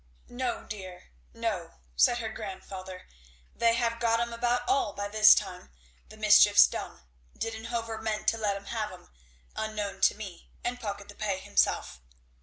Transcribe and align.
"No, 0.29 0.63
dear, 0.63 1.11
no," 1.31 1.75
said 1.95 2.17
her 2.17 2.29
grandfather, 2.33 3.07
"they 3.53 3.75
have 3.75 3.99
got 3.99 4.19
'em 4.19 4.33
about 4.33 4.67
all 4.67 4.93
by 4.93 5.07
this 5.07 5.35
time; 5.35 5.69
the 6.09 6.17
mischief's 6.17 6.65
done. 6.65 7.01
Didenhover 7.37 8.01
meant 8.01 8.27
to 8.29 8.37
let 8.39 8.55
'em 8.55 8.65
have 8.65 8.91
'em 8.91 9.11
unknown 9.55 10.01
to 10.01 10.15
me, 10.15 10.49
and 10.63 10.79
pocket 10.79 11.07
the 11.07 11.13
pay 11.13 11.37
himself. 11.37 12.01